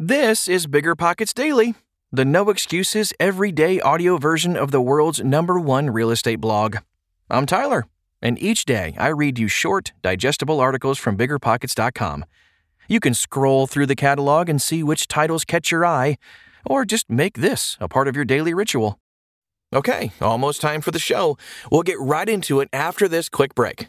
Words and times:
This 0.00 0.46
is 0.46 0.68
Bigger 0.68 0.94
Pockets 0.94 1.34
Daily, 1.34 1.74
the 2.12 2.24
no 2.24 2.50
excuses 2.50 3.12
everyday 3.18 3.80
audio 3.80 4.16
version 4.16 4.56
of 4.56 4.70
the 4.70 4.80
world's 4.80 5.24
number 5.24 5.58
one 5.58 5.90
real 5.90 6.12
estate 6.12 6.40
blog. 6.40 6.76
I'm 7.28 7.46
Tyler, 7.46 7.84
and 8.22 8.40
each 8.40 8.64
day 8.64 8.94
I 8.96 9.08
read 9.08 9.40
you 9.40 9.48
short, 9.48 9.92
digestible 10.00 10.60
articles 10.60 10.98
from 11.00 11.16
biggerpockets.com. 11.16 12.24
You 12.86 13.00
can 13.00 13.12
scroll 13.12 13.66
through 13.66 13.86
the 13.86 13.96
catalog 13.96 14.48
and 14.48 14.62
see 14.62 14.84
which 14.84 15.08
titles 15.08 15.44
catch 15.44 15.72
your 15.72 15.84
eye, 15.84 16.16
or 16.64 16.84
just 16.84 17.10
make 17.10 17.38
this 17.38 17.76
a 17.80 17.88
part 17.88 18.06
of 18.06 18.14
your 18.14 18.24
daily 18.24 18.54
ritual. 18.54 19.00
Okay, 19.74 20.12
almost 20.20 20.60
time 20.60 20.80
for 20.80 20.92
the 20.92 21.00
show. 21.00 21.36
We'll 21.72 21.82
get 21.82 21.98
right 21.98 22.28
into 22.28 22.60
it 22.60 22.68
after 22.72 23.08
this 23.08 23.28
quick 23.28 23.52
break. 23.56 23.88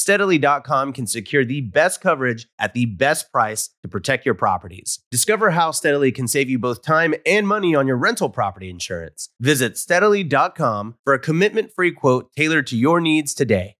steadily.com 0.00 0.92
can 0.92 1.06
secure 1.06 1.44
the 1.44 1.60
best 1.60 2.00
coverage 2.00 2.46
at 2.58 2.74
the 2.74 2.86
best 2.86 3.30
price 3.30 3.70
to 3.82 3.88
protect 3.88 4.26
your 4.26 4.34
properties. 4.34 5.00
Discover 5.10 5.50
how 5.50 5.70
Steadily 5.70 6.10
can 6.12 6.26
save 6.26 6.50
you 6.50 6.58
both 6.58 6.82
time 6.82 7.14
and 7.24 7.46
money 7.46 7.74
on 7.74 7.86
your 7.86 7.96
rental 7.96 8.30
property 8.30 8.70
insurance. 8.70 9.28
Visit 9.40 9.78
steadily.com 9.78 10.96
for 11.04 11.12
a 11.12 11.18
commitment 11.18 11.72
free 11.72 11.92
quote 11.92 12.30
tailored 12.36 12.66
to 12.68 12.76
your 12.76 13.00
needs 13.00 13.34
today. 13.34 13.76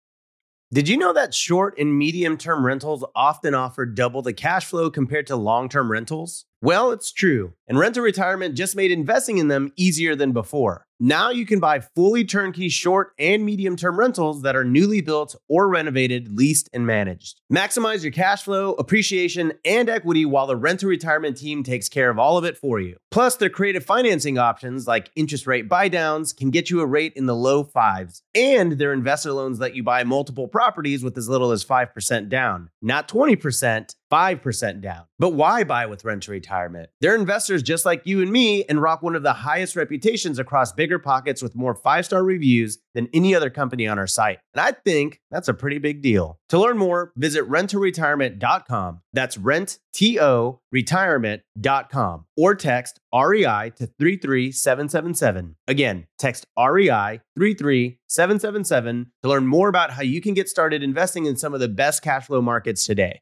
Did 0.72 0.88
you 0.88 0.96
know 0.96 1.12
that 1.12 1.34
short 1.34 1.76
and 1.78 1.98
medium 1.98 2.36
term 2.36 2.64
rentals 2.64 3.04
often 3.16 3.54
offer 3.54 3.84
double 3.84 4.22
the 4.22 4.32
cash 4.32 4.66
flow 4.66 4.88
compared 4.88 5.26
to 5.26 5.34
long 5.34 5.68
term 5.68 5.90
rentals? 5.90 6.44
Well, 6.62 6.90
it's 6.90 7.10
true, 7.10 7.54
and 7.68 7.78
Rent 7.78 7.94
to 7.94 8.02
Retirement 8.02 8.54
just 8.54 8.76
made 8.76 8.90
investing 8.90 9.38
in 9.38 9.48
them 9.48 9.72
easier 9.76 10.14
than 10.14 10.32
before. 10.32 10.84
Now 11.02 11.30
you 11.30 11.46
can 11.46 11.60
buy 11.60 11.80
fully 11.80 12.26
turnkey 12.26 12.68
short 12.68 13.12
and 13.18 13.42
medium 13.46 13.74
term 13.76 13.98
rentals 13.98 14.42
that 14.42 14.54
are 14.54 14.64
newly 14.64 15.00
built 15.00 15.34
or 15.48 15.66
renovated, 15.70 16.36
leased, 16.36 16.68
and 16.74 16.86
managed. 16.86 17.40
Maximize 17.50 18.02
your 18.02 18.12
cash 18.12 18.42
flow, 18.42 18.74
appreciation, 18.74 19.54
and 19.64 19.88
equity 19.88 20.26
while 20.26 20.46
the 20.46 20.56
Rent 20.56 20.80
to 20.80 20.86
Retirement 20.86 21.38
team 21.38 21.62
takes 21.62 21.88
care 21.88 22.10
of 22.10 22.18
all 22.18 22.36
of 22.36 22.44
it 22.44 22.58
for 22.58 22.78
you. 22.78 22.98
Plus, 23.10 23.36
their 23.36 23.48
creative 23.48 23.82
financing 23.82 24.36
options 24.36 24.86
like 24.86 25.10
interest 25.16 25.46
rate 25.46 25.70
buydowns 25.70 26.36
can 26.36 26.50
get 26.50 26.68
you 26.68 26.82
a 26.82 26.86
rate 26.86 27.14
in 27.16 27.24
the 27.24 27.34
low 27.34 27.64
fives, 27.64 28.22
and 28.34 28.72
their 28.72 28.92
investor 28.92 29.32
loans 29.32 29.58
let 29.58 29.74
you 29.74 29.82
buy 29.82 30.04
multiple 30.04 30.48
properties 30.48 31.02
with 31.02 31.16
as 31.16 31.30
little 31.30 31.52
as 31.52 31.64
5% 31.64 32.28
down, 32.28 32.68
not 32.82 33.08
20%. 33.08 33.94
5% 34.10 34.80
down. 34.80 35.04
But 35.18 35.30
why 35.30 35.64
buy 35.64 35.86
with 35.86 36.04
rental 36.04 36.20
to 36.20 36.32
Retirement? 36.50 36.90
They're 37.00 37.14
investors 37.14 37.62
just 37.62 37.84
like 37.84 38.02
you 38.04 38.20
and 38.22 38.32
me 38.32 38.64
and 38.64 38.82
rock 38.82 39.02
one 39.02 39.14
of 39.14 39.22
the 39.22 39.32
highest 39.32 39.76
reputations 39.76 40.38
across 40.38 40.72
bigger 40.72 40.98
pockets 40.98 41.42
with 41.42 41.54
more 41.54 41.74
five 41.76 42.04
star 42.04 42.24
reviews 42.24 42.78
than 42.94 43.08
any 43.14 43.34
other 43.36 43.50
company 43.50 43.86
on 43.86 43.98
our 43.98 44.06
site. 44.08 44.38
And 44.54 44.60
I 44.60 44.72
think 44.72 45.20
that's 45.30 45.46
a 45.46 45.54
pretty 45.54 45.78
big 45.78 46.02
deal. 46.02 46.40
To 46.48 46.58
learn 46.58 46.76
more, 46.76 47.12
visit 47.16 47.48
renttoretirement.com. 47.48 49.00
That's 49.12 49.38
rent, 49.38 49.78
T 49.92 50.18
O, 50.20 50.60
retirement.com 50.72 52.26
or 52.36 52.54
text 52.56 52.98
REI 53.14 53.72
to 53.76 53.86
33777. 53.86 55.56
Again, 55.68 56.06
text 56.18 56.46
REI 56.58 57.20
33777 57.36 59.12
to 59.22 59.28
learn 59.28 59.46
more 59.46 59.68
about 59.68 59.92
how 59.92 60.02
you 60.02 60.20
can 60.20 60.34
get 60.34 60.48
started 60.48 60.82
investing 60.82 61.26
in 61.26 61.36
some 61.36 61.54
of 61.54 61.60
the 61.60 61.68
best 61.68 62.02
cash 62.02 62.26
flow 62.26 62.42
markets 62.42 62.84
today. 62.84 63.20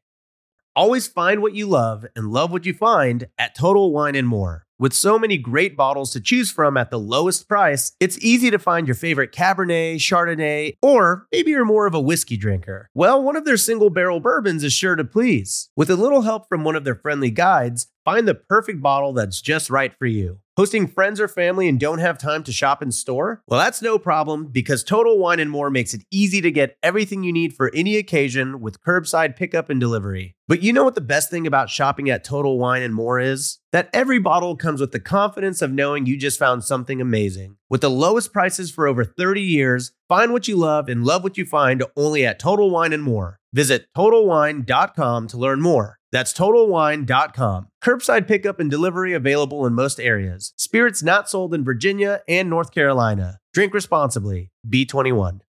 Always 0.75 1.07
find 1.07 1.41
what 1.41 1.55
you 1.55 1.65
love 1.65 2.05
and 2.15 2.31
love 2.31 2.51
what 2.51 2.65
you 2.65 2.73
find 2.73 3.27
at 3.37 3.55
Total 3.55 3.91
Wine 3.91 4.15
and 4.15 4.27
More. 4.27 4.65
With 4.77 4.93
so 4.93 5.19
many 5.19 5.37
great 5.37 5.75
bottles 5.75 6.11
to 6.11 6.21
choose 6.21 6.51
from 6.51 6.77
at 6.77 6.89
the 6.89 6.99
lowest 6.99 7.49
price, 7.49 7.91
it's 7.99 8.17
easy 8.19 8.49
to 8.49 8.57
find 8.57 8.87
your 8.87 8.95
favorite 8.95 9.33
Cabernet, 9.33 9.95
Chardonnay, 9.95 10.77
or 10.81 11.27
maybe 11.33 11.51
you're 11.51 11.65
more 11.65 11.85
of 11.85 11.93
a 11.93 11.99
whiskey 11.99 12.37
drinker. 12.37 12.89
Well, 12.93 13.21
one 13.21 13.35
of 13.35 13.43
their 13.43 13.57
single 13.57 13.89
barrel 13.89 14.21
bourbons 14.21 14.63
is 14.63 14.71
sure 14.71 14.95
to 14.95 15.03
please. 15.03 15.69
With 15.75 15.89
a 15.89 15.97
little 15.97 16.21
help 16.21 16.47
from 16.47 16.63
one 16.63 16.77
of 16.77 16.85
their 16.85 16.95
friendly 16.95 17.31
guides, 17.31 17.87
find 18.05 18.25
the 18.25 18.35
perfect 18.35 18.81
bottle 18.81 19.11
that's 19.11 19.41
just 19.41 19.69
right 19.69 19.93
for 19.99 20.05
you. 20.05 20.39
Hosting 20.59 20.87
friends 20.87 21.21
or 21.21 21.29
family 21.29 21.69
and 21.69 21.79
don't 21.79 21.99
have 21.99 22.17
time 22.17 22.43
to 22.43 22.51
shop 22.51 22.83
in 22.83 22.91
store? 22.91 23.41
Well, 23.47 23.61
that's 23.61 23.81
no 23.81 23.97
problem 23.97 24.47
because 24.47 24.83
Total 24.83 25.17
Wine 25.17 25.39
and 25.39 25.49
More 25.49 25.69
makes 25.69 25.93
it 25.93 26.03
easy 26.11 26.41
to 26.41 26.51
get 26.51 26.75
everything 26.83 27.23
you 27.23 27.31
need 27.31 27.53
for 27.53 27.71
any 27.73 27.95
occasion 27.95 28.59
with 28.59 28.81
curbside 28.81 29.37
pickup 29.37 29.69
and 29.69 29.79
delivery. 29.79 30.35
But 30.49 30.61
you 30.61 30.73
know 30.73 30.83
what 30.83 30.95
the 30.95 30.99
best 30.99 31.29
thing 31.29 31.47
about 31.47 31.69
shopping 31.69 32.09
at 32.09 32.25
Total 32.25 32.59
Wine 32.59 32.81
and 32.81 32.93
More 32.93 33.21
is? 33.21 33.59
That 33.71 33.89
every 33.93 34.19
bottle 34.19 34.57
comes 34.57 34.81
with 34.81 34.91
the 34.91 34.99
confidence 34.99 35.61
of 35.61 35.71
knowing 35.71 36.05
you 36.05 36.17
just 36.17 36.37
found 36.37 36.65
something 36.65 36.99
amazing. 36.99 37.55
With 37.69 37.79
the 37.79 37.89
lowest 37.89 38.33
prices 38.33 38.69
for 38.69 38.85
over 38.85 39.05
30 39.05 39.41
years, 39.41 39.93
find 40.09 40.33
what 40.33 40.49
you 40.49 40.57
love 40.57 40.89
and 40.89 41.05
love 41.05 41.23
what 41.23 41.37
you 41.37 41.45
find 41.45 41.85
only 41.95 42.25
at 42.25 42.37
Total 42.37 42.69
Wine 42.69 42.91
and 42.91 43.03
More. 43.03 43.39
Visit 43.53 43.87
TotalWine.com 43.95 45.27
to 45.27 45.37
learn 45.37 45.61
more. 45.61 45.98
That's 46.11 46.33
TotalWine.com. 46.33 47.67
Curbside 47.83 48.27
pickup 48.27 48.59
and 48.59 48.69
delivery 48.69 49.13
available 49.13 49.65
in 49.65 49.73
most 49.73 49.99
areas. 49.99 50.53
Spirits 50.57 51.03
not 51.03 51.29
sold 51.29 51.53
in 51.53 51.63
Virginia 51.63 52.21
and 52.27 52.49
North 52.49 52.71
Carolina. 52.71 53.39
Drink 53.53 53.73
responsibly. 53.73 54.51
B21. 54.67 55.41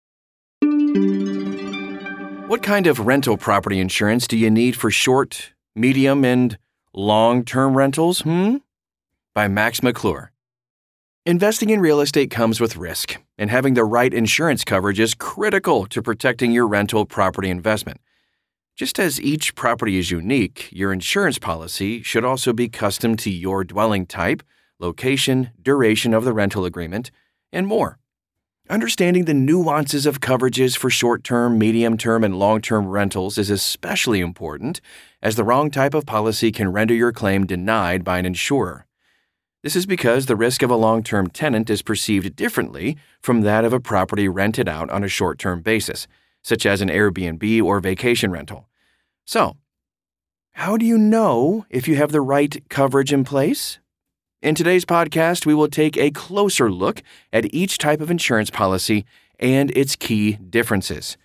What 2.48 2.62
kind 2.62 2.86
of 2.88 3.06
rental 3.06 3.36
property 3.36 3.78
insurance 3.78 4.26
do 4.26 4.36
you 4.36 4.50
need 4.50 4.74
for 4.74 4.90
short, 4.90 5.52
medium, 5.76 6.24
and 6.24 6.58
long 6.92 7.44
term 7.44 7.76
rentals? 7.76 8.22
Hmm? 8.22 8.56
By 9.34 9.46
Max 9.46 9.82
McClure. 9.82 10.32
Investing 11.26 11.70
in 11.70 11.80
real 11.80 12.00
estate 12.00 12.30
comes 12.30 12.60
with 12.60 12.76
risk, 12.76 13.18
and 13.38 13.50
having 13.50 13.74
the 13.74 13.84
right 13.84 14.12
insurance 14.12 14.64
coverage 14.64 14.98
is 14.98 15.14
critical 15.14 15.86
to 15.86 16.02
protecting 16.02 16.50
your 16.50 16.66
rental 16.66 17.06
property 17.06 17.50
investment. 17.50 18.00
Just 18.80 18.98
as 18.98 19.20
each 19.20 19.54
property 19.54 19.98
is 19.98 20.10
unique, 20.10 20.70
your 20.72 20.90
insurance 20.90 21.38
policy 21.38 22.02
should 22.02 22.24
also 22.24 22.54
be 22.54 22.66
custom 22.66 23.14
to 23.16 23.30
your 23.30 23.62
dwelling 23.62 24.06
type, 24.06 24.42
location, 24.78 25.50
duration 25.60 26.14
of 26.14 26.24
the 26.24 26.32
rental 26.32 26.64
agreement, 26.64 27.10
and 27.52 27.66
more. 27.66 27.98
Understanding 28.70 29.26
the 29.26 29.34
nuances 29.34 30.06
of 30.06 30.22
coverages 30.22 30.78
for 30.78 30.88
short 30.88 31.24
term, 31.24 31.58
medium 31.58 31.98
term, 31.98 32.24
and 32.24 32.38
long 32.38 32.62
term 32.62 32.88
rentals 32.88 33.36
is 33.36 33.50
especially 33.50 34.20
important, 34.20 34.80
as 35.20 35.36
the 35.36 35.44
wrong 35.44 35.70
type 35.70 35.92
of 35.92 36.06
policy 36.06 36.50
can 36.50 36.72
render 36.72 36.94
your 36.94 37.12
claim 37.12 37.44
denied 37.44 38.02
by 38.02 38.18
an 38.18 38.24
insurer. 38.24 38.86
This 39.62 39.76
is 39.76 39.84
because 39.84 40.24
the 40.24 40.36
risk 40.36 40.62
of 40.62 40.70
a 40.70 40.74
long 40.74 41.02
term 41.02 41.28
tenant 41.28 41.68
is 41.68 41.82
perceived 41.82 42.34
differently 42.34 42.96
from 43.20 43.42
that 43.42 43.66
of 43.66 43.74
a 43.74 43.78
property 43.78 44.26
rented 44.26 44.70
out 44.70 44.88
on 44.88 45.04
a 45.04 45.08
short 45.08 45.38
term 45.38 45.60
basis, 45.60 46.08
such 46.42 46.64
as 46.64 46.80
an 46.80 46.88
Airbnb 46.88 47.62
or 47.62 47.78
vacation 47.80 48.30
rental. 48.30 48.69
So, 49.30 49.54
how 50.54 50.76
do 50.76 50.84
you 50.84 50.98
know 50.98 51.64
if 51.70 51.86
you 51.86 51.94
have 51.94 52.10
the 52.10 52.20
right 52.20 52.68
coverage 52.68 53.12
in 53.12 53.22
place? 53.22 53.78
In 54.42 54.56
today's 54.56 54.84
podcast, 54.84 55.46
we 55.46 55.54
will 55.54 55.68
take 55.68 55.96
a 55.96 56.10
closer 56.10 56.68
look 56.68 57.00
at 57.32 57.54
each 57.54 57.78
type 57.78 58.00
of 58.00 58.10
insurance 58.10 58.50
policy 58.50 59.04
and 59.38 59.70
its 59.70 59.94
key 59.94 60.32
differences. 60.32 61.16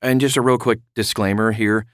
And 0.00 0.20
just 0.20 0.36
a 0.36 0.40
real 0.40 0.58
quick 0.58 0.78
disclaimer 0.94 1.50
here 1.50 1.86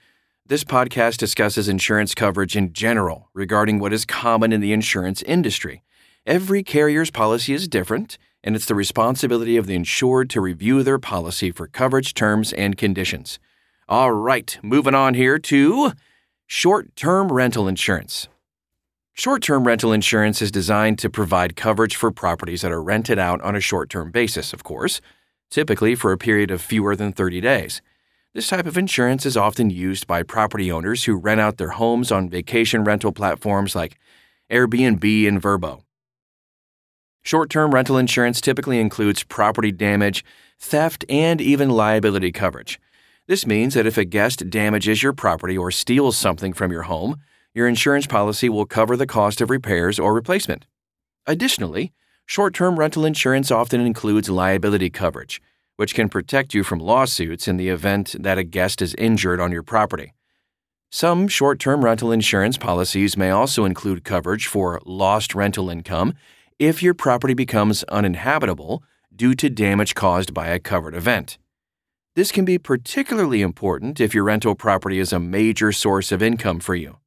this 0.45 0.63
podcast 0.63 1.17
discusses 1.17 1.67
insurance 1.67 2.13
coverage 2.13 2.55
in 2.55 2.71
general 2.71 3.31
regarding 3.33 3.79
what 3.79 3.93
is 3.93 4.05
common 4.05 4.53
in 4.53 4.61
the 4.61 4.73
insurance 4.73 5.23
industry. 5.23 5.81
Every 6.23 6.61
carrier's 6.61 7.09
policy 7.09 7.55
is 7.55 7.67
different, 7.67 8.19
and 8.43 8.55
it's 8.55 8.67
the 8.67 8.75
responsibility 8.75 9.57
of 9.57 9.65
the 9.65 9.73
insured 9.73 10.29
to 10.29 10.39
review 10.39 10.83
their 10.83 10.99
policy 10.99 11.49
for 11.49 11.65
coverage 11.65 12.13
terms 12.13 12.53
and 12.53 12.77
conditions. 12.77 13.39
All 13.89 14.11
right, 14.11 14.57
moving 14.61 14.93
on 14.93 15.13
here 15.13 15.39
to 15.39 15.93
short 16.45 16.93
term 16.97 17.31
rental 17.31 17.69
insurance. 17.69 18.27
Short 19.13 19.41
term 19.41 19.65
rental 19.65 19.93
insurance 19.93 20.41
is 20.41 20.51
designed 20.51 20.99
to 20.99 21.09
provide 21.09 21.55
coverage 21.55 21.95
for 21.95 22.11
properties 22.11 22.63
that 22.63 22.71
are 22.73 22.83
rented 22.83 23.17
out 23.17 23.41
on 23.41 23.55
a 23.55 23.61
short 23.61 23.89
term 23.89 24.11
basis, 24.11 24.51
of 24.51 24.65
course, 24.65 24.99
typically 25.49 25.95
for 25.95 26.11
a 26.11 26.17
period 26.17 26.51
of 26.51 26.61
fewer 26.61 26.97
than 26.97 27.13
30 27.13 27.39
days. 27.39 27.81
This 28.33 28.49
type 28.49 28.67
of 28.67 28.77
insurance 28.77 29.25
is 29.25 29.37
often 29.37 29.69
used 29.69 30.05
by 30.05 30.21
property 30.21 30.69
owners 30.69 31.05
who 31.05 31.15
rent 31.15 31.39
out 31.39 31.55
their 31.55 31.69
homes 31.69 32.11
on 32.11 32.29
vacation 32.29 32.83
rental 32.83 33.13
platforms 33.13 33.73
like 33.73 33.97
Airbnb, 34.51 35.27
and 35.27 35.41
Vrbo. 35.41 35.83
Short 37.21 37.49
term 37.49 37.73
rental 37.73 37.97
insurance 37.97 38.41
typically 38.41 38.81
includes 38.81 39.23
property 39.23 39.71
damage, 39.71 40.25
theft, 40.59 41.05
and 41.07 41.39
even 41.39 41.69
liability 41.69 42.33
coverage. 42.33 42.81
This 43.27 43.45
means 43.45 43.73
that 43.73 43.85
if 43.85 43.97
a 43.97 44.05
guest 44.05 44.49
damages 44.49 45.03
your 45.03 45.11
property 45.11 45.57
or 45.57 45.69
steals 45.69 46.17
something 46.17 46.53
from 46.53 46.71
your 46.71 46.83
home, 46.83 47.17
your 47.53 47.67
insurance 47.67 48.07
policy 48.07 48.47
will 48.47 48.65
cover 48.65 48.95
the 48.95 49.05
cost 49.05 49.41
of 49.41 49.49
repairs 49.49 49.99
or 49.99 50.13
replacement. 50.13 50.65
Additionally, 51.25 51.91
short 52.25 52.53
term 52.53 52.79
rental 52.79 53.03
insurance 53.03 53.51
often 53.51 53.81
includes 53.81 54.29
liability 54.29 54.89
coverage, 54.89 55.41
which 55.75 55.93
can 55.93 56.07
protect 56.07 56.53
you 56.53 56.63
from 56.63 56.79
lawsuits 56.79 57.49
in 57.49 57.57
the 57.57 57.67
event 57.67 58.15
that 58.17 58.37
a 58.37 58.45
guest 58.45 58.81
is 58.81 58.95
injured 58.95 59.41
on 59.41 59.51
your 59.51 59.63
property. 59.63 60.13
Some 60.89 61.27
short 61.27 61.59
term 61.59 61.83
rental 61.83 62.13
insurance 62.13 62.57
policies 62.57 63.17
may 63.17 63.29
also 63.29 63.65
include 63.65 64.05
coverage 64.05 64.47
for 64.47 64.79
lost 64.85 65.35
rental 65.35 65.69
income 65.69 66.13
if 66.59 66.81
your 66.81 66.93
property 66.93 67.33
becomes 67.33 67.83
uninhabitable 67.85 68.83
due 69.13 69.35
to 69.35 69.49
damage 69.49 69.95
caused 69.95 70.33
by 70.33 70.47
a 70.47 70.59
covered 70.59 70.95
event. 70.95 71.37
This 72.17 72.31
can 72.31 72.45
be 72.45 72.57
particularly 72.57 73.43
important 73.43 73.99
if 73.99 74.15
your 74.15 74.23
rental 74.23 74.55
property 74.55 74.97
is 74.97 75.13
a 75.13 75.19
major 75.19 75.71
source 75.71 76.11
of 76.11 76.23
income 76.23 76.59
for 76.59 76.73
you. 76.73 76.97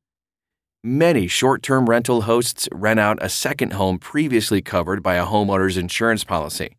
Many 0.85 1.27
short 1.27 1.65
term 1.65 1.87
rental 1.87 2.23
hosts 2.23 2.69
rent 2.71 3.01
out 3.01 3.19
a 3.21 3.29
second 3.29 3.73
home 3.73 3.99
previously 3.99 4.63
covered 4.63 5.03
by 5.03 5.17
a 5.17 5.27
homeowner's 5.27 5.77
insurance 5.77 6.23
policy. 6.23 6.77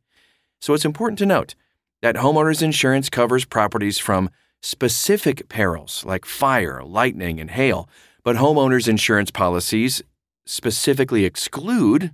So 0.62 0.74
it's 0.74 0.86
important 0.86 1.20
to 1.20 1.26
note 1.26 1.56
that 2.02 2.16
homeowner's 2.16 2.62
insurance 2.62 3.10
covers 3.10 3.44
properties 3.44 4.00
from 4.00 4.30
specific 4.62 5.50
perils 5.50 6.06
like 6.06 6.24
fire, 6.24 6.82
lightning, 6.86 7.38
and 7.38 7.52
hail, 7.52 7.90
but 8.24 8.38
homeowners' 8.38 8.88
insurance 8.88 9.32
policies 9.32 10.02
specifically 10.46 11.26
exclude 11.26 12.14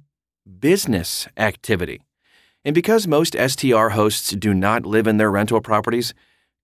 business 0.60 1.28
activity. 1.38 2.02
And 2.68 2.74
because 2.74 3.08
most 3.08 3.34
STR 3.34 3.88
hosts 3.88 4.32
do 4.32 4.54
not 4.54 4.86
live 4.86 5.08
in 5.08 5.16
their 5.16 5.32
rental 5.32 5.62
properties, 5.62 6.14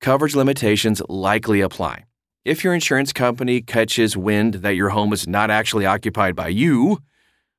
coverage 0.01 0.35
limitations 0.35 1.01
likely 1.07 1.61
apply. 1.61 2.03
If 2.43 2.61
your 2.61 2.73
insurance 2.73 3.13
company 3.13 3.61
catches 3.61 4.17
wind 4.17 4.55
that 4.55 4.75
your 4.75 4.89
home 4.89 5.13
is 5.13 5.29
not 5.29 5.49
actually 5.49 5.85
occupied 5.85 6.35
by 6.35 6.49
you, 6.49 6.99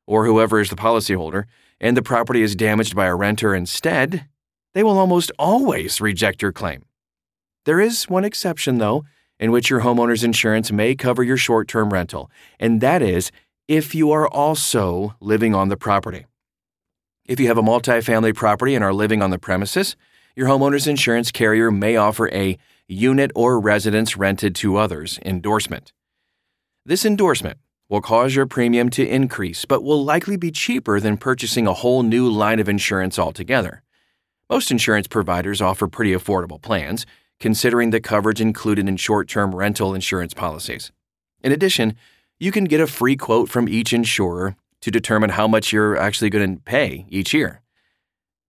or 0.06 0.26
whoever 0.26 0.60
is 0.60 0.68
the 0.68 0.76
policyholder, 0.76 1.44
and 1.80 1.96
the 1.96 2.02
property 2.02 2.42
is 2.42 2.54
damaged 2.54 2.94
by 2.94 3.06
a 3.06 3.14
renter 3.14 3.54
instead, 3.54 4.26
they 4.74 4.82
will 4.82 4.98
almost 4.98 5.32
always 5.38 6.02
reject 6.02 6.42
your 6.42 6.52
claim. 6.52 6.84
There 7.64 7.80
is 7.80 8.10
one 8.10 8.26
exception, 8.26 8.76
though, 8.76 9.06
in 9.40 9.52
which 9.52 9.70
your 9.70 9.80
homeowner's 9.80 10.22
insurance 10.22 10.70
may 10.70 10.94
cover 10.94 11.22
your 11.22 11.38
short 11.38 11.66
term 11.66 11.94
rental, 11.94 12.30
and 12.60 12.82
that 12.82 13.00
is 13.00 13.32
if 13.68 13.94
you 13.94 14.10
are 14.10 14.28
also 14.28 15.14
living 15.18 15.54
on 15.54 15.70
the 15.70 15.78
property. 15.78 16.26
If 17.26 17.40
you 17.40 17.46
have 17.46 17.56
a 17.56 17.62
multifamily 17.62 18.34
property 18.34 18.74
and 18.74 18.84
are 18.84 18.92
living 18.92 19.22
on 19.22 19.30
the 19.30 19.38
premises, 19.38 19.96
your 20.36 20.46
homeowner's 20.46 20.86
insurance 20.86 21.30
carrier 21.30 21.70
may 21.70 21.96
offer 21.96 22.28
a 22.28 22.58
unit 22.86 23.30
or 23.34 23.58
residence 23.58 24.14
rented 24.14 24.54
to 24.56 24.76
others 24.76 25.18
endorsement. 25.24 25.94
This 26.84 27.06
endorsement 27.06 27.58
will 27.88 28.02
cause 28.02 28.36
your 28.36 28.44
premium 28.44 28.90
to 28.90 29.08
increase, 29.08 29.64
but 29.64 29.82
will 29.82 30.04
likely 30.04 30.36
be 30.36 30.50
cheaper 30.50 31.00
than 31.00 31.16
purchasing 31.16 31.66
a 31.66 31.72
whole 31.72 32.02
new 32.02 32.30
line 32.30 32.60
of 32.60 32.68
insurance 32.68 33.18
altogether. 33.18 33.82
Most 34.50 34.70
insurance 34.70 35.06
providers 35.06 35.62
offer 35.62 35.88
pretty 35.88 36.12
affordable 36.12 36.60
plans, 36.60 37.06
considering 37.40 37.88
the 37.88 38.02
coverage 38.02 38.42
included 38.42 38.86
in 38.86 38.98
short 38.98 39.30
term 39.30 39.54
rental 39.54 39.94
insurance 39.94 40.34
policies. 40.34 40.92
In 41.42 41.52
addition, 41.52 41.96
you 42.38 42.52
can 42.52 42.64
get 42.64 42.80
a 42.80 42.86
free 42.86 43.16
quote 43.16 43.48
from 43.48 43.66
each 43.66 43.94
insurer 43.94 44.56
to 44.84 44.90
determine 44.90 45.30
how 45.30 45.48
much 45.48 45.72
you're 45.72 45.96
actually 45.96 46.28
going 46.28 46.56
to 46.56 46.60
pay 46.60 47.06
each 47.08 47.32
year. 47.32 47.62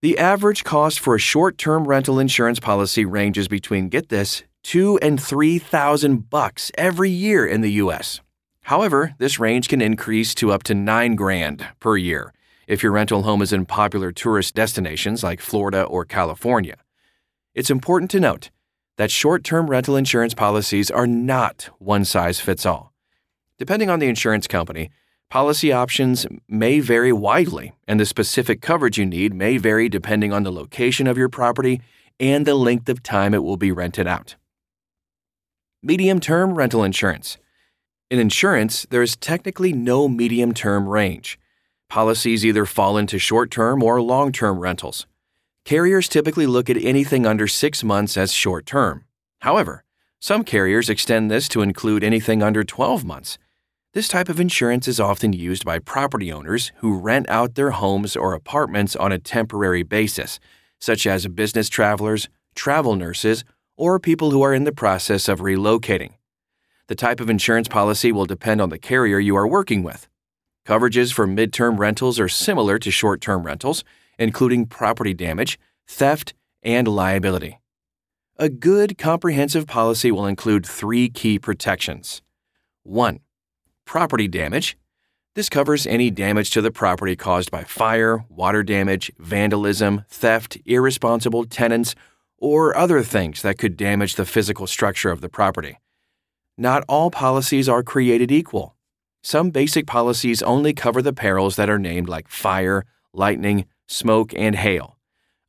The 0.01 0.17
average 0.17 0.65
cost 0.65 0.99
for 0.99 1.15
a 1.15 1.19
short-term 1.19 1.87
rental 1.87 2.19
insurance 2.19 2.59
policy 2.59 3.05
ranges 3.05 3.47
between 3.47 3.87
get 3.87 4.09
this, 4.09 4.43
2 4.63 4.99
and 5.01 5.21
3,000 5.21 6.29
bucks 6.29 6.73
every 6.77 7.09
year 7.09 7.47
in 7.47 7.61
the 7.61 7.71
US. 7.83 8.19
However, 8.63 9.15
this 9.17 9.39
range 9.39 9.69
can 9.69 9.79
increase 9.79 10.35
to 10.35 10.51
up 10.51 10.63
to 10.63 10.75
9 10.75 11.15
grand 11.15 11.65
per 11.79 11.95
year 11.95 12.33
if 12.67 12.83
your 12.83 12.91
rental 12.91 13.23
home 13.23 13.41
is 13.41 13.53
in 13.53 13.65
popular 13.65 14.11
tourist 14.11 14.55
destinations 14.55 15.23
like 15.23 15.39
Florida 15.39 15.83
or 15.83 16.03
California. 16.03 16.75
It's 17.53 17.69
important 17.69 18.11
to 18.11 18.19
note 18.19 18.49
that 18.97 19.09
short-term 19.09 19.69
rental 19.69 19.95
insurance 19.95 20.33
policies 20.33 20.91
are 20.91 21.07
not 21.07 21.69
one 21.79 22.03
size 22.03 22.41
fits 22.41 22.65
all. 22.65 22.91
Depending 23.57 23.89
on 23.89 23.99
the 23.99 24.09
insurance 24.09 24.47
company, 24.47 24.89
Policy 25.29 25.71
options 25.71 26.25
may 26.47 26.79
vary 26.79 27.11
widely, 27.11 27.73
and 27.87 27.99
the 27.99 28.05
specific 28.05 28.61
coverage 28.61 28.97
you 28.97 29.05
need 29.05 29.33
may 29.33 29.57
vary 29.57 29.89
depending 29.89 30.31
on 30.31 30.43
the 30.43 30.51
location 30.51 31.07
of 31.07 31.17
your 31.17 31.29
property 31.29 31.81
and 32.19 32.45
the 32.45 32.55
length 32.55 32.87
of 32.89 33.03
time 33.03 33.33
it 33.33 33.43
will 33.43 33.57
be 33.57 33.71
rented 33.71 34.07
out. 34.07 34.35
Medium 35.83 36.19
term 36.19 36.55
rental 36.55 36.83
insurance. 36.83 37.37
In 38.09 38.19
insurance, 38.19 38.85
there 38.89 39.01
is 39.01 39.15
technically 39.15 39.73
no 39.73 40.07
medium 40.07 40.53
term 40.53 40.87
range. 40.87 41.39
Policies 41.89 42.45
either 42.45 42.65
fall 42.65 42.97
into 42.97 43.19
short 43.19 43.51
term 43.51 43.83
or 43.83 44.01
long 44.01 44.31
term 44.31 44.59
rentals. 44.59 45.05
Carriers 45.65 46.07
typically 46.07 46.45
look 46.45 46.69
at 46.69 46.77
anything 46.77 47.25
under 47.25 47.47
six 47.47 47.83
months 47.83 48.17
as 48.17 48.31
short 48.31 48.65
term. 48.65 49.05
However, 49.39 49.83
some 50.19 50.43
carriers 50.43 50.89
extend 50.89 51.29
this 51.29 51.47
to 51.49 51.61
include 51.61 52.03
anything 52.03 52.41
under 52.41 52.63
12 52.63 53.03
months. 53.03 53.37
This 53.95 54.09
type 54.09 54.27
of 54.27 54.41
insurance 54.41 54.89
is 54.89 54.99
often 54.99 55.31
used 55.31 55.63
by 55.63 55.79
property 55.79 56.29
owners 56.29 56.73
who 56.79 56.99
rent 56.99 57.29
out 57.29 57.55
their 57.55 57.71
homes 57.71 58.17
or 58.17 58.33
apartments 58.33 58.93
on 58.93 59.13
a 59.13 59.17
temporary 59.17 59.83
basis, 59.83 60.37
such 60.81 61.07
as 61.07 61.25
business 61.29 61.69
travelers, 61.69 62.27
travel 62.55 62.97
nurses, 62.97 63.45
or 63.77 63.97
people 63.97 64.31
who 64.31 64.41
are 64.41 64.53
in 64.53 64.65
the 64.65 64.73
process 64.73 65.29
of 65.29 65.39
relocating. 65.39 66.11
The 66.87 66.95
type 66.95 67.21
of 67.21 67.29
insurance 67.29 67.69
policy 67.69 68.11
will 68.11 68.25
depend 68.25 68.59
on 68.59 68.67
the 68.67 68.77
carrier 68.77 69.17
you 69.17 69.37
are 69.37 69.47
working 69.47 69.81
with. 69.81 70.09
Coverages 70.67 71.13
for 71.13 71.25
midterm 71.25 71.79
rentals 71.79 72.19
are 72.19 72.27
similar 72.27 72.77
to 72.79 72.91
short 72.91 73.21
term 73.21 73.43
rentals, 73.43 73.85
including 74.19 74.65
property 74.65 75.13
damage, 75.13 75.57
theft, 75.87 76.33
and 76.61 76.85
liability. 76.85 77.61
A 78.35 78.49
good 78.49 78.97
comprehensive 78.97 79.67
policy 79.67 80.11
will 80.11 80.25
include 80.25 80.65
three 80.65 81.07
key 81.07 81.39
protections. 81.39 82.21
1 82.83 83.21
property 83.85 84.27
damage. 84.27 84.77
This 85.35 85.49
covers 85.49 85.85
any 85.85 86.09
damage 86.11 86.49
to 86.51 86.61
the 86.61 86.71
property 86.71 87.15
caused 87.15 87.51
by 87.51 87.63
fire, 87.63 88.25
water 88.29 88.63
damage, 88.63 89.11
vandalism, 89.17 90.03
theft, 90.09 90.57
irresponsible 90.65 91.45
tenants, 91.45 91.95
or 92.37 92.75
other 92.77 93.03
things 93.03 93.41
that 93.41 93.57
could 93.57 93.77
damage 93.77 94.15
the 94.15 94.25
physical 94.25 94.67
structure 94.67 95.11
of 95.11 95.21
the 95.21 95.29
property. 95.29 95.79
Not 96.57 96.85
all 96.87 97.11
policies 97.11 97.67
are 97.67 97.83
created 97.83 98.31
equal. 98.31 98.75
Some 99.21 99.49
basic 99.49 99.87
policies 99.87 100.41
only 100.41 100.73
cover 100.73 101.01
the 101.01 101.11
perils 101.11 101.55
that 101.55 101.69
are 101.69 101.79
named 101.79 102.07
like 102.07 102.29
fire, 102.29 102.85
lightning, 103.11 103.65
smoke, 103.87 104.33
and 104.35 104.55
hail. 104.55 104.97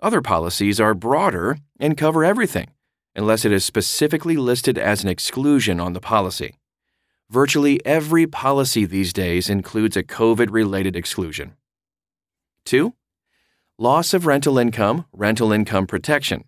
Other 0.01 0.21
policies 0.21 0.81
are 0.81 0.95
broader 0.95 1.59
and 1.79 1.97
cover 1.97 2.25
everything, 2.25 2.69
unless 3.15 3.45
it 3.45 3.53
is 3.53 3.65
specifically 3.65 4.37
listed 4.37 4.79
as 4.79 5.03
an 5.03 5.09
exclusion 5.09 5.79
on 5.79 5.93
the 5.93 6.01
policy. 6.01 6.57
Virtually 7.29 7.85
every 7.85 8.27
policy 8.29 8.85
these 8.85 9.13
days 9.13 9.51
includes 9.51 9.97
a 9.97 10.05
COVID 10.05 10.49
related 10.53 10.95
exclusion. 10.95 11.55
2. 12.67 12.95
Loss 13.79 14.15
of 14.15 14.27
rental 14.27 14.59
income, 14.59 15.07
rental 15.13 15.51
income 15.51 15.89
protection. 15.89 16.45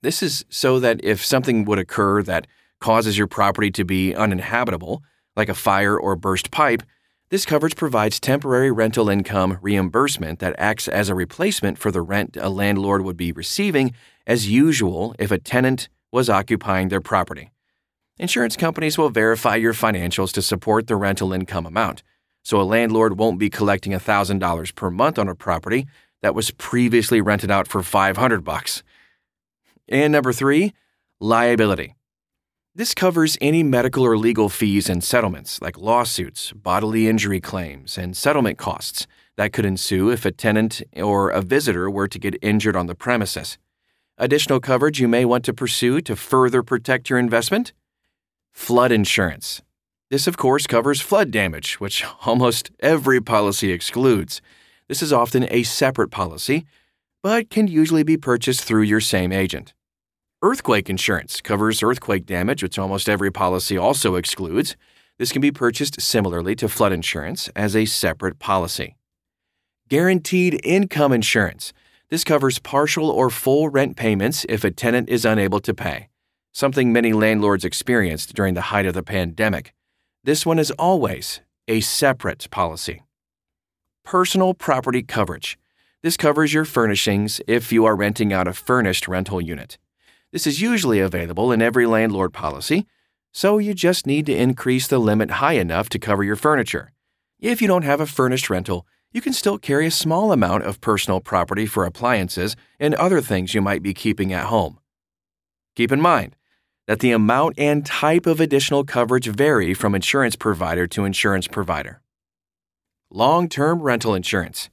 This 0.00 0.22
is 0.22 0.44
so 0.48 0.78
that 0.78 1.04
if 1.04 1.24
something 1.24 1.64
would 1.64 1.80
occur 1.80 2.22
that 2.22 2.46
causes 2.80 3.18
your 3.18 3.26
property 3.26 3.72
to 3.72 3.84
be 3.84 4.14
uninhabitable, 4.14 5.02
like 5.34 5.48
a 5.48 5.54
fire 5.54 5.98
or 5.98 6.14
burst 6.14 6.52
pipe, 6.52 6.84
this 7.30 7.44
coverage 7.44 7.74
provides 7.74 8.20
temporary 8.20 8.70
rental 8.70 9.08
income 9.08 9.58
reimbursement 9.62 10.38
that 10.38 10.54
acts 10.58 10.86
as 10.86 11.08
a 11.08 11.14
replacement 11.14 11.76
for 11.76 11.90
the 11.90 12.02
rent 12.02 12.36
a 12.36 12.48
landlord 12.48 13.02
would 13.02 13.16
be 13.16 13.32
receiving 13.32 13.94
as 14.28 14.48
usual 14.48 15.14
if 15.18 15.32
a 15.32 15.38
tenant 15.38 15.88
was 16.12 16.30
occupying 16.30 16.88
their 16.88 17.00
property. 17.00 17.50
Insurance 18.18 18.56
companies 18.56 18.98
will 18.98 19.08
verify 19.08 19.56
your 19.56 19.72
financials 19.72 20.32
to 20.32 20.42
support 20.42 20.86
the 20.86 20.96
rental 20.96 21.32
income 21.32 21.64
amount, 21.64 22.02
so 22.42 22.60
a 22.60 22.62
landlord 22.62 23.18
won't 23.18 23.38
be 23.38 23.48
collecting 23.48 23.92
$1,000 23.92 24.74
per 24.74 24.90
month 24.90 25.18
on 25.18 25.28
a 25.28 25.34
property 25.34 25.86
that 26.20 26.34
was 26.34 26.50
previously 26.50 27.22
rented 27.22 27.50
out 27.50 27.66
for 27.66 27.82
500 27.82 28.44
bucks. 28.44 28.82
And 29.88 30.12
number 30.12 30.32
3, 30.32 30.74
liability. 31.20 31.94
This 32.74 32.94
covers 32.94 33.38
any 33.40 33.62
medical 33.62 34.04
or 34.04 34.18
legal 34.18 34.50
fees 34.50 34.90
and 34.90 35.02
settlements 35.02 35.60
like 35.62 35.78
lawsuits, 35.78 36.52
bodily 36.52 37.08
injury 37.08 37.40
claims, 37.40 37.96
and 37.96 38.16
settlement 38.16 38.58
costs 38.58 39.06
that 39.36 39.54
could 39.54 39.64
ensue 39.64 40.10
if 40.10 40.26
a 40.26 40.30
tenant 40.30 40.82
or 40.96 41.30
a 41.30 41.40
visitor 41.40 41.90
were 41.90 42.08
to 42.08 42.18
get 42.18 42.36
injured 42.42 42.76
on 42.76 42.86
the 42.86 42.94
premises. 42.94 43.56
Additional 44.18 44.60
coverage 44.60 45.00
you 45.00 45.08
may 45.08 45.24
want 45.24 45.44
to 45.46 45.54
pursue 45.54 46.02
to 46.02 46.14
further 46.14 46.62
protect 46.62 47.08
your 47.08 47.18
investment 47.18 47.72
Flood 48.52 48.92
insurance. 48.92 49.62
This, 50.10 50.26
of 50.26 50.36
course, 50.36 50.66
covers 50.66 51.00
flood 51.00 51.30
damage, 51.30 51.80
which 51.80 52.04
almost 52.26 52.70
every 52.80 53.20
policy 53.20 53.72
excludes. 53.72 54.40
This 54.88 55.02
is 55.02 55.12
often 55.12 55.46
a 55.50 55.62
separate 55.62 56.10
policy, 56.10 56.66
but 57.22 57.50
can 57.50 57.66
usually 57.66 58.02
be 58.02 58.16
purchased 58.16 58.62
through 58.62 58.82
your 58.82 59.00
same 59.00 59.32
agent. 59.32 59.74
Earthquake 60.42 60.90
insurance 60.90 61.40
covers 61.40 61.82
earthquake 61.82 62.26
damage, 62.26 62.62
which 62.62 62.78
almost 62.78 63.08
every 63.08 63.30
policy 63.30 63.78
also 63.78 64.16
excludes. 64.16 64.76
This 65.18 65.30
can 65.30 65.40
be 65.40 65.52
purchased 65.52 66.00
similarly 66.00 66.56
to 66.56 66.68
flood 66.68 66.92
insurance 66.92 67.48
as 67.54 67.76
a 67.76 67.84
separate 67.84 68.38
policy. 68.38 68.96
Guaranteed 69.88 70.60
income 70.64 71.12
insurance. 71.12 71.72
This 72.10 72.24
covers 72.24 72.58
partial 72.58 73.08
or 73.08 73.30
full 73.30 73.68
rent 73.68 73.96
payments 73.96 74.44
if 74.48 74.64
a 74.64 74.70
tenant 74.70 75.08
is 75.08 75.24
unable 75.24 75.60
to 75.60 75.72
pay, 75.72 76.08
something 76.52 76.92
many 76.92 77.12
landlords 77.12 77.64
experienced 77.64 78.34
during 78.34 78.54
the 78.54 78.68
height 78.72 78.86
of 78.86 78.94
the 78.94 79.02
pandemic. 79.02 79.74
This 80.22 80.46
one 80.46 80.58
is 80.58 80.70
always 80.72 81.40
a 81.66 81.80
separate 81.80 82.48
policy. 82.50 83.02
Personal 84.04 84.54
property 84.54 85.02
coverage. 85.02 85.58
This 86.02 86.16
covers 86.16 86.52
your 86.52 86.64
furnishings 86.64 87.40
if 87.46 87.72
you 87.72 87.84
are 87.84 87.96
renting 87.96 88.32
out 88.32 88.48
a 88.48 88.52
furnished 88.52 89.08
rental 89.08 89.40
unit. 89.40 89.78
This 90.32 90.46
is 90.46 90.60
usually 90.60 91.00
available 91.00 91.52
in 91.52 91.62
every 91.62 91.86
landlord 91.86 92.32
policy, 92.32 92.86
so 93.32 93.58
you 93.58 93.74
just 93.74 94.06
need 94.06 94.26
to 94.26 94.36
increase 94.36 94.86
the 94.86 94.98
limit 94.98 95.32
high 95.32 95.54
enough 95.54 95.88
to 95.90 95.98
cover 95.98 96.24
your 96.24 96.36
furniture. 96.36 96.92
If 97.38 97.62
you 97.62 97.68
don't 97.68 97.84
have 97.84 98.00
a 98.00 98.06
furnished 98.06 98.50
rental, 98.50 98.86
you 99.12 99.20
can 99.20 99.32
still 99.32 99.58
carry 99.58 99.86
a 99.86 99.90
small 99.90 100.32
amount 100.32 100.64
of 100.64 100.80
personal 100.80 101.20
property 101.20 101.66
for 101.66 101.84
appliances 101.84 102.56
and 102.80 102.94
other 102.94 103.20
things 103.20 103.54
you 103.54 103.60
might 103.60 103.82
be 103.82 103.94
keeping 103.94 104.32
at 104.32 104.46
home. 104.46 104.78
Keep 105.76 105.92
in 105.92 106.00
mind, 106.00 106.36
that 106.86 107.00
the 107.00 107.12
amount 107.12 107.58
and 107.58 107.86
type 107.86 108.26
of 108.26 108.40
additional 108.40 108.84
coverage 108.84 109.26
vary 109.26 109.74
from 109.74 109.94
insurance 109.94 110.36
provider 110.36 110.86
to 110.88 111.04
insurance 111.04 111.46
provider. 111.46 112.00
Long 113.10 113.48
term 113.48 113.82
rental 113.82 114.14
insurance. 114.14 114.70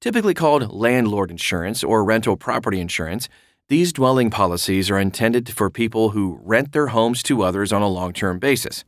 Typically 0.00 0.34
called 0.34 0.72
landlord 0.72 1.30
insurance 1.30 1.82
or 1.82 2.04
rental 2.04 2.36
property 2.36 2.80
insurance, 2.80 3.28
these 3.68 3.92
dwelling 3.92 4.30
policies 4.30 4.90
are 4.90 4.98
intended 4.98 5.48
for 5.52 5.70
people 5.70 6.10
who 6.10 6.38
rent 6.42 6.72
their 6.72 6.88
homes 6.88 7.22
to 7.24 7.42
others 7.42 7.72
on 7.72 7.82
a 7.82 7.88
long 7.88 8.12
term 8.12 8.38
basis. 8.38 8.84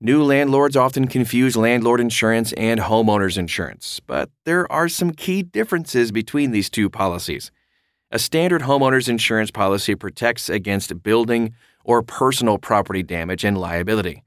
New 0.00 0.22
landlords 0.22 0.76
often 0.76 1.08
confuse 1.08 1.56
landlord 1.56 2.00
insurance 2.00 2.52
and 2.52 2.78
homeowners 2.78 3.36
insurance, 3.36 3.98
but 4.06 4.30
there 4.44 4.70
are 4.70 4.88
some 4.88 5.10
key 5.10 5.42
differences 5.42 6.12
between 6.12 6.52
these 6.52 6.70
two 6.70 6.88
policies. 6.88 7.50
A 8.10 8.18
standard 8.18 8.62
homeowner's 8.62 9.08
insurance 9.08 9.50
policy 9.50 9.94
protects 9.94 10.48
against 10.48 11.02
building 11.02 11.54
or 11.84 12.02
personal 12.02 12.56
property 12.56 13.02
damage 13.02 13.44
and 13.44 13.58
liability. 13.58 14.24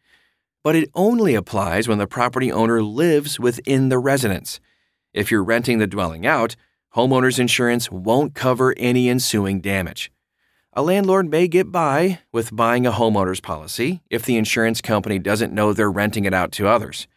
But 0.63 0.75
it 0.75 0.91
only 0.93 1.33
applies 1.33 1.87
when 1.87 1.97
the 1.97 2.05
property 2.05 2.51
owner 2.51 2.83
lives 2.83 3.39
within 3.39 3.89
the 3.89 3.97
residence. 3.97 4.59
If 5.13 5.31
you're 5.31 5.43
renting 5.43 5.79
the 5.79 5.87
dwelling 5.87 6.27
out, 6.27 6.55
homeowner's 6.95 7.39
insurance 7.39 7.91
won't 7.91 8.35
cover 8.35 8.75
any 8.77 9.09
ensuing 9.09 9.61
damage. 9.61 10.11
A 10.73 10.83
landlord 10.83 11.31
may 11.31 11.47
get 11.47 11.71
by 11.71 12.19
with 12.31 12.55
buying 12.55 12.85
a 12.85 12.91
homeowner's 12.91 13.39
policy 13.39 14.01
if 14.11 14.23
the 14.23 14.37
insurance 14.37 14.79
company 14.79 15.17
doesn't 15.17 15.53
know 15.53 15.73
they're 15.73 15.91
renting 15.91 16.25
it 16.25 16.35
out 16.35 16.51
to 16.53 16.67
others. 16.67 17.07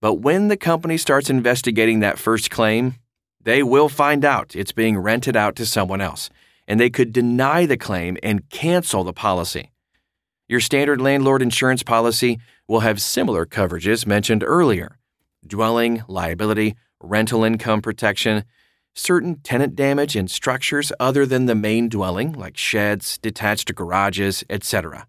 But 0.00 0.14
when 0.14 0.46
the 0.46 0.56
company 0.56 0.96
starts 0.96 1.28
investigating 1.28 1.98
that 2.00 2.20
first 2.20 2.52
claim, 2.52 2.94
they 3.40 3.62
will 3.62 3.88
find 3.88 4.24
out 4.24 4.56
it's 4.56 4.72
being 4.72 4.98
rented 4.98 5.36
out 5.36 5.56
to 5.56 5.66
someone 5.66 6.00
else, 6.00 6.30
and 6.66 6.78
they 6.78 6.90
could 6.90 7.12
deny 7.12 7.66
the 7.66 7.76
claim 7.76 8.16
and 8.22 8.48
cancel 8.50 9.04
the 9.04 9.12
policy. 9.12 9.72
Your 10.48 10.60
standard 10.60 11.00
landlord 11.00 11.42
insurance 11.42 11.82
policy 11.82 12.38
will 12.66 12.80
have 12.80 13.00
similar 13.00 13.46
coverages 13.46 14.06
mentioned 14.06 14.44
earlier 14.46 14.98
dwelling, 15.46 16.02
liability, 16.08 16.74
rental 17.00 17.44
income 17.44 17.80
protection, 17.80 18.44
certain 18.94 19.36
tenant 19.36 19.74
damage 19.76 20.16
in 20.16 20.28
structures 20.28 20.92
other 20.98 21.24
than 21.24 21.46
the 21.46 21.54
main 21.54 21.88
dwelling, 21.88 22.32
like 22.32 22.56
sheds, 22.56 23.18
detached 23.18 23.74
garages, 23.74 24.44
etc. 24.50 25.06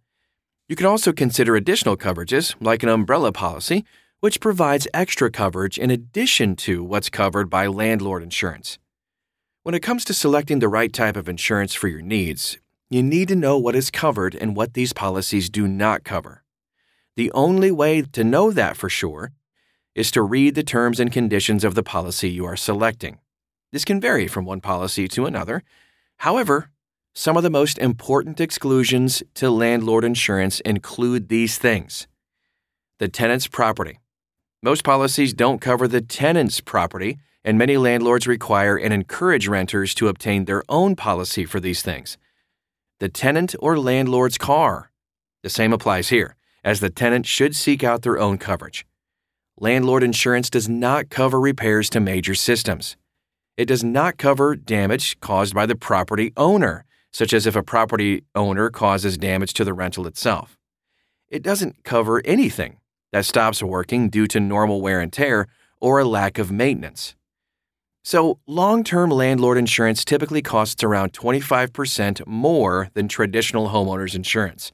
You 0.67 0.75
can 0.75 0.85
also 0.85 1.11
consider 1.11 1.55
additional 1.55 1.97
coverages, 1.97 2.55
like 2.61 2.83
an 2.83 2.89
umbrella 2.89 3.31
policy, 3.31 3.83
which 4.19 4.41
provides 4.41 4.87
extra 4.93 5.31
coverage 5.31 5.77
in 5.77 5.89
addition 5.89 6.55
to 6.55 6.83
what's 6.83 7.09
covered 7.09 7.49
by 7.49 7.67
landlord 7.67 8.21
insurance. 8.21 8.77
When 9.63 9.75
it 9.75 9.83
comes 9.83 10.03
to 10.05 10.13
selecting 10.13 10.59
the 10.59 10.67
right 10.67 10.91
type 10.91 11.15
of 11.15 11.29
insurance 11.29 11.73
for 11.73 11.87
your 11.87 12.01
needs, 12.01 12.57
you 12.89 13.03
need 13.03 13.27
to 13.29 13.35
know 13.35 13.57
what 13.57 13.75
is 13.75 13.91
covered 13.91 14.35
and 14.35 14.55
what 14.55 14.73
these 14.73 14.93
policies 14.93 15.49
do 15.49 15.67
not 15.67 16.03
cover. 16.03 16.43
The 17.15 17.31
only 17.33 17.71
way 17.71 18.01
to 18.01 18.23
know 18.23 18.51
that 18.51 18.77
for 18.77 18.89
sure 18.89 19.31
is 19.95 20.11
to 20.11 20.21
read 20.21 20.55
the 20.55 20.63
terms 20.63 20.99
and 20.99 21.11
conditions 21.11 21.63
of 21.63 21.75
the 21.75 21.83
policy 21.83 22.29
you 22.29 22.45
are 22.45 22.55
selecting. 22.55 23.19
This 23.71 23.85
can 23.85 24.01
vary 24.01 24.27
from 24.27 24.45
one 24.45 24.61
policy 24.61 25.07
to 25.09 25.25
another. 25.25 25.63
However, 26.17 26.71
some 27.13 27.37
of 27.37 27.43
the 27.43 27.49
most 27.49 27.77
important 27.77 28.39
exclusions 28.39 29.21
to 29.35 29.49
landlord 29.49 30.03
insurance 30.03 30.59
include 30.61 31.29
these 31.29 31.57
things 31.57 32.07
the 32.99 33.07
tenant's 33.07 33.47
property. 33.47 33.99
Most 34.61 34.83
policies 34.83 35.33
don't 35.33 35.61
cover 35.61 35.87
the 35.87 36.01
tenant's 36.01 36.59
property, 36.59 37.17
and 37.45 37.57
many 37.57 37.77
landlords 37.77 38.27
require 38.27 38.75
and 38.75 38.93
encourage 38.93 39.47
renters 39.47 39.95
to 39.95 40.09
obtain 40.09 40.43
their 40.43 40.63
own 40.67 40.97
policy 40.97 41.45
for 41.45 41.61
these 41.61 41.81
things. 41.81 42.17
The 42.99 43.07
tenant 43.07 43.55
or 43.59 43.79
landlord's 43.79 44.37
car. 44.37 44.91
The 45.43 45.49
same 45.49 45.71
applies 45.71 46.09
here, 46.09 46.35
as 46.61 46.81
the 46.81 46.89
tenant 46.89 47.25
should 47.25 47.55
seek 47.55 47.85
out 47.85 48.01
their 48.01 48.19
own 48.19 48.37
coverage. 48.37 48.85
Landlord 49.57 50.03
insurance 50.03 50.49
does 50.49 50.67
not 50.67 51.09
cover 51.09 51.39
repairs 51.39 51.89
to 51.91 52.01
major 52.01 52.35
systems. 52.35 52.97
It 53.55 53.65
does 53.65 53.83
not 53.83 54.17
cover 54.17 54.57
damage 54.57 55.21
caused 55.21 55.55
by 55.55 55.67
the 55.67 55.75
property 55.77 56.33
owner, 56.35 56.83
such 57.13 57.31
as 57.31 57.47
if 57.47 57.55
a 57.55 57.63
property 57.63 58.25
owner 58.35 58.69
causes 58.69 59.17
damage 59.17 59.53
to 59.53 59.63
the 59.63 59.73
rental 59.73 60.05
itself. 60.05 60.57
It 61.29 61.43
doesn't 61.43 61.85
cover 61.85 62.21
anything 62.25 62.79
that 63.11 63.25
stops 63.25 63.63
working 63.63 64.09
due 64.09 64.27
to 64.27 64.39
normal 64.39 64.81
wear 64.81 64.99
and 64.99 65.11
tear 65.11 65.47
or 65.81 65.99
a 65.99 66.05
lack 66.05 66.37
of 66.37 66.51
maintenance. 66.51 67.15
So, 68.03 68.39
long 68.47 68.83
term 68.83 69.09
landlord 69.09 69.57
insurance 69.57 70.05
typically 70.05 70.41
costs 70.41 70.83
around 70.83 71.13
25% 71.13 72.25
more 72.25 72.89
than 72.93 73.07
traditional 73.07 73.69
homeowners 73.69 74.15
insurance. 74.15 74.71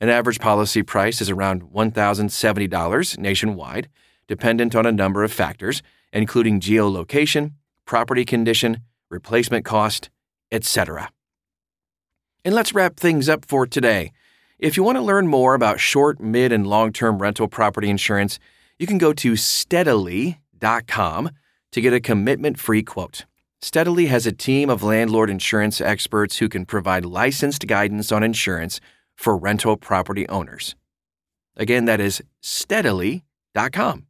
An 0.00 0.08
average 0.08 0.40
policy 0.40 0.82
price 0.82 1.20
is 1.20 1.30
around 1.30 1.62
$1,070 1.62 3.18
nationwide, 3.18 3.88
dependent 4.26 4.74
on 4.74 4.86
a 4.86 4.92
number 4.92 5.22
of 5.22 5.32
factors, 5.32 5.82
including 6.12 6.60
geolocation, 6.60 7.52
property 7.84 8.24
condition, 8.24 8.80
replacement 9.08 9.64
cost, 9.64 10.10
etc. 10.50 11.10
And 12.44 12.54
let's 12.54 12.74
wrap 12.74 12.96
things 12.96 13.28
up 13.28 13.44
for 13.46 13.66
today. 13.66 14.12
If 14.58 14.76
you 14.76 14.84
want 14.84 14.96
to 14.96 15.02
learn 15.02 15.26
more 15.26 15.54
about 15.54 15.80
short, 15.80 16.20
mid, 16.20 16.52
and 16.52 16.66
long 16.66 16.92
term 16.92 17.20
rental 17.20 17.48
property 17.48 17.90
insurance, 17.90 18.38
you 18.78 18.86
can 18.86 18.98
go 18.98 19.12
to 19.12 19.36
steadily.com 19.36 21.30
to 21.72 21.80
get 21.80 21.92
a 21.92 22.00
commitment 22.00 22.58
free 22.58 22.82
quote. 22.82 23.24
Steadily 23.60 24.06
has 24.06 24.26
a 24.26 24.32
team 24.32 24.70
of 24.70 24.82
landlord 24.82 25.30
insurance 25.30 25.80
experts 25.80 26.36
who 26.36 26.48
can 26.48 26.66
provide 26.66 27.04
licensed 27.04 27.66
guidance 27.66 28.12
on 28.12 28.22
insurance 28.22 28.80
for 29.16 29.36
rental 29.36 29.76
property 29.76 30.28
owners. 30.28 30.76
Again, 31.56 31.86
that 31.86 32.00
is 32.00 32.22
steadily.com. 32.40 34.06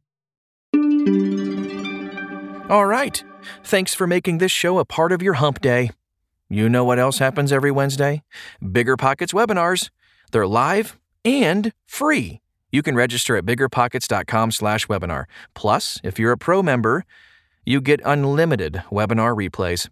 All 2.69 2.85
right. 2.85 3.23
Thanks 3.63 3.93
for 3.93 4.07
making 4.07 4.39
this 4.39 4.51
show 4.51 4.79
a 4.79 4.85
part 4.85 5.11
of 5.11 5.21
your 5.21 5.35
hump 5.35 5.61
day. 5.61 5.91
You 6.49 6.67
know 6.69 6.83
what 6.83 6.99
else 6.99 7.19
happens 7.19 7.51
every 7.51 7.71
Wednesday? 7.71 8.23
Bigger 8.71 8.97
Pockets 8.97 9.33
webinars. 9.33 9.89
They're 10.35 10.45
live 10.45 10.99
and 11.23 11.71
free. 11.85 12.41
You 12.69 12.81
can 12.83 12.93
register 12.93 13.37
at 13.37 13.45
biggerpockets.com/webinar. 13.45 15.23
Plus, 15.53 16.01
if 16.03 16.19
you're 16.19 16.33
a 16.33 16.37
pro 16.37 16.61
member, 16.61 17.05
you 17.65 17.79
get 17.79 18.01
unlimited 18.03 18.83
webinar 18.91 19.33
replays. 19.33 19.87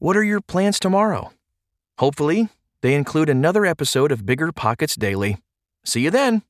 What 0.00 0.16
are 0.16 0.24
your 0.24 0.40
plans 0.40 0.80
tomorrow? 0.80 1.30
Hopefully, 1.98 2.48
they 2.80 2.94
include 2.94 3.28
another 3.28 3.64
episode 3.64 4.10
of 4.10 4.26
Bigger 4.26 4.50
Pockets 4.50 4.96
Daily. 4.96 5.36
See 5.84 6.00
you 6.00 6.10
then. 6.10 6.42